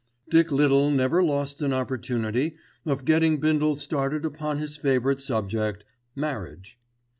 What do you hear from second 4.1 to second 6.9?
upon his favourite subject—marriage.